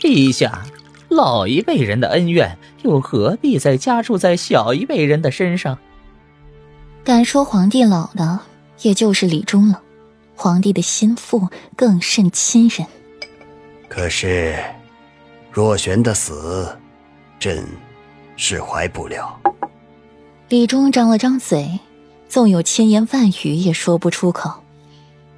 [0.00, 0.64] 陛下，
[1.08, 5.78] 老一辈人的恩怨，又何必再加注在小一辈人的身上？
[7.04, 8.40] 敢说皇帝老的，
[8.80, 9.82] 也就是李忠了。
[10.34, 12.86] 皇帝的心腹更甚亲人。
[13.88, 14.56] 可是，
[15.52, 16.74] 若玄的死，
[17.38, 17.62] 朕
[18.36, 19.38] 释怀不了。
[20.48, 21.78] 李忠张了张嘴，
[22.26, 24.50] 纵有千言万语也说不出口。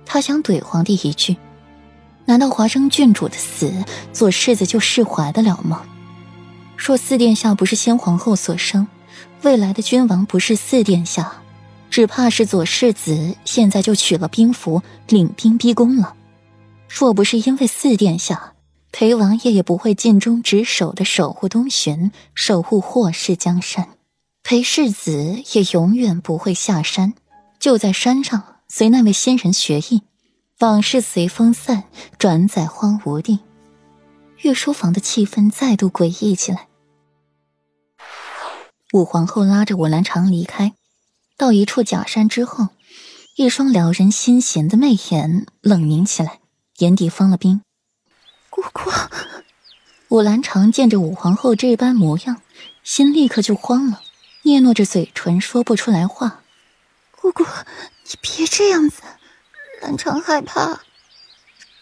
[0.07, 1.37] 他想怼皇帝一句。
[2.25, 3.73] 难道华生郡主的死，
[4.13, 5.83] 左世子就释怀得了吗？
[6.77, 8.87] 若四殿下不是先皇后所生，
[9.43, 11.43] 未来的君王不是四殿下，
[11.91, 16.15] 只怕是左世子现在就取了兵符，领兵逼宫了。
[16.89, 18.55] 若不是因为四殿下，
[18.91, 23.89] 裴王爷也不会尽忠职守的守护东巡，守护霍氏江山。
[24.43, 27.15] 裴世子也永远不会下山，
[27.59, 30.03] 就在山上随那位仙人学艺。
[30.63, 31.83] 往事随风散，
[32.19, 33.41] 转载荒芜地。
[34.43, 36.69] 御书房的气氛再度诡异起来。
[38.93, 40.73] 武皇后拉着武兰长离开，
[41.37, 42.69] 到一处假山之后，
[43.35, 46.39] 一双撩人心弦的媚眼冷凝起来，
[46.79, 47.63] 眼底封了冰。
[48.49, 48.89] 姑姑，
[50.11, 52.41] 武兰长见着武皇后这般模样，
[52.85, 54.01] 心立刻就慌了，
[54.45, 56.45] 嗫嚅着嘴唇说不出来话。
[57.21, 57.43] 姑姑，
[58.05, 59.03] 你别这样子。
[59.83, 60.79] 兰长害怕，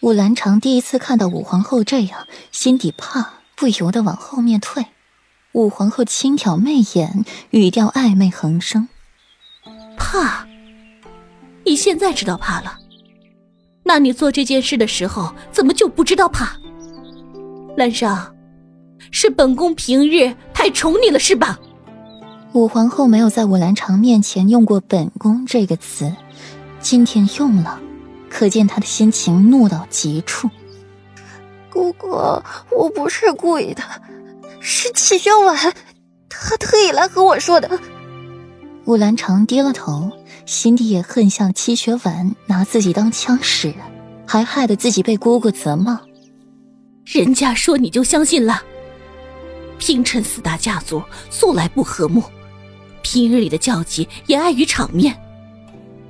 [0.01, 4.87] 武兰长第一次看到武皇后这样，心底怕，不由得往后面退。
[5.53, 8.89] 武皇后轻挑媚眼，语调暧昧横生
[9.99, 10.47] ：“怕？
[11.67, 12.79] 你现在知道怕了？
[13.83, 16.57] 那你做这件事的时候，怎么就不知道怕？
[17.77, 18.35] 兰上，
[19.11, 21.59] 是本宫平日太宠你了，是吧？”
[22.55, 26.17] 武皇后没有在武兰长面前用过“本宫”这个词，
[26.81, 27.79] 今天用了。
[28.31, 30.49] 可见他的心情怒到极处。
[31.69, 32.09] 姑姑，
[32.71, 33.83] 我不是故意的，
[34.61, 35.75] 是齐宣婉，
[36.29, 37.79] 他特意来和我说的。
[38.87, 40.11] 武兰长低了头，
[40.47, 43.75] 心底也恨向齐雪婉拿自己当枪使，
[44.27, 46.01] 还害得自己被姑姑责骂。
[47.05, 48.63] 人家说你就相信了？
[49.79, 52.23] 平陈四大家族素来不和睦，
[53.03, 55.17] 平日里的交集也碍于场面，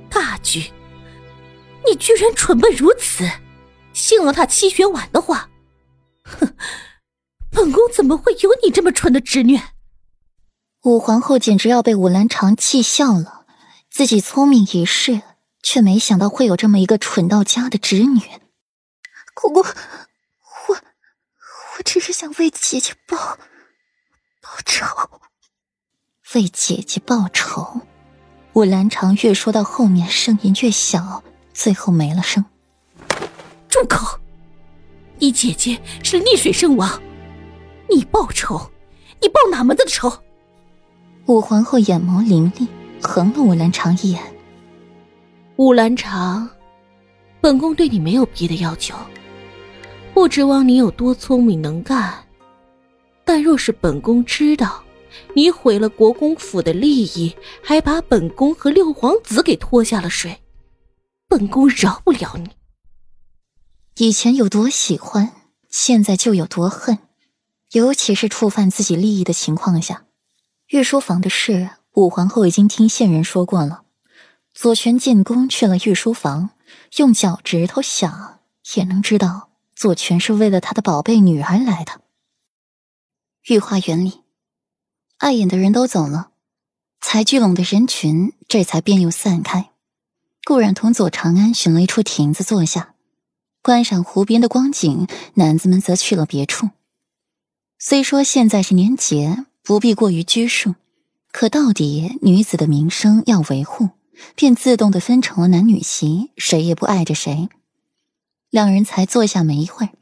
[0.09, 0.63] 大局。
[1.85, 3.29] 你居然蠢笨如此，
[3.93, 5.49] 信了他七玄婉的话。
[6.23, 6.55] 哼，
[7.49, 9.59] 本宫怎么会有你这么蠢的侄女？
[10.83, 13.45] 武皇后简直要被武兰长气笑了，
[13.89, 15.21] 自己聪明一世，
[15.61, 18.21] 却没想到会有这么一个蠢到家的侄女。
[19.33, 23.17] 姑姑，我我只是想为姐姐报
[24.41, 24.85] 报仇，
[26.33, 27.81] 为姐姐报仇。
[28.53, 31.23] 武兰长越说到后面，声音越小。
[31.53, 32.43] 最后没了声。
[33.69, 34.19] 住口！
[35.19, 37.01] 你姐姐是溺水身亡，
[37.89, 38.59] 你报仇？
[39.21, 40.11] 你报哪门子的仇？
[41.27, 42.67] 武皇后眼眸凌厉，
[43.01, 44.21] 横了武兰长一眼。
[45.57, 46.49] 武兰长，
[47.39, 48.95] 本宫对你没有别的要求，
[50.13, 52.13] 不指望你有多聪明能干。
[53.23, 54.83] 但若是本宫知道
[55.35, 60.35] 你毁了国公府的利益，还把本宫和六皇子给拖下了水。
[61.31, 62.49] 本宫饶不了你。
[63.95, 65.31] 以前有多喜欢，
[65.69, 66.97] 现在就有多恨，
[67.71, 70.03] 尤其是触犯自己利益的情况下。
[70.71, 73.85] 御书房的事，武皇后已经听线人说过了。
[74.53, 76.49] 左权进宫去了御书房，
[76.97, 78.41] 用脚趾头想
[78.75, 82.01] 也能知道，左权是为了他的宝贝女儿来的。
[83.47, 84.19] 御花园里，
[85.19, 86.31] 碍眼的人都走了，
[86.99, 89.70] 才聚拢的人群这才便又散开。
[90.51, 92.93] 顾然同左长安寻了一处亭子坐下，
[93.63, 95.07] 观赏湖边的光景。
[95.35, 96.71] 男子们则去了别处。
[97.79, 100.75] 虽说现在是年节，不必过于拘束，
[101.31, 103.91] 可到底女子的名声要维护，
[104.35, 107.47] 便自动的分成了男女席，谁也不碍着谁。
[108.49, 109.93] 两人才坐下没一会儿，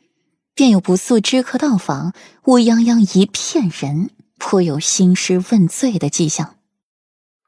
[0.55, 2.13] 便有不速之客到访，
[2.45, 4.09] 乌泱泱一片人，
[4.39, 6.55] 颇有兴师问罪的迹象。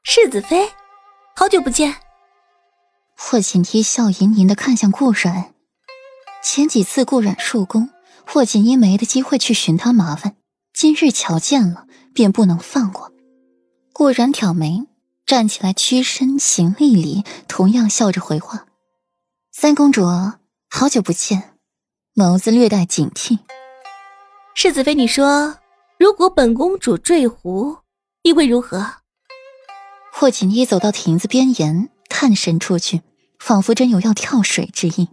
[0.04, 0.68] 世子妃，
[1.34, 1.96] 好久不见。
[3.24, 5.54] 霍锦衣笑盈盈的看向顾然，
[6.42, 7.88] 前几次顾然入宫，
[8.26, 10.36] 霍锦衣没的机会去寻他麻烦，
[10.74, 13.12] 今日瞧见了，便不能放过。
[13.94, 14.86] 顾然挑眉，
[15.24, 18.66] 站起来屈身行了一礼，同样笑着回话
[19.50, 20.04] ：“三公主，
[20.68, 21.54] 好久不见。”
[22.14, 23.38] 眸子略带警惕。
[24.54, 25.56] 世子妃，你说，
[25.96, 27.78] 如果本公主坠湖，
[28.24, 28.96] 你会如何？
[30.12, 33.00] 霍锦衣走到亭子边沿，探身出去。
[33.44, 35.08] 仿佛真有要跳水之意。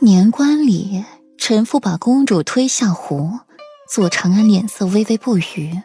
[0.00, 1.02] 年关里
[1.38, 3.38] 陈父把公主推下湖，
[3.88, 5.80] 左长安脸色微微不语。